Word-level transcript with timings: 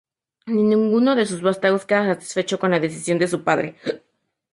Ninguno 0.47 1.13
de 1.15 1.27
sus 1.27 1.43
vástagos 1.47 1.85
queda 1.85 2.07
satisfecho 2.07 2.57
con 2.57 2.71
la 2.71 2.79
decisión 2.79 3.19
de 3.19 3.27
su 3.27 3.43
padre. 3.43 3.75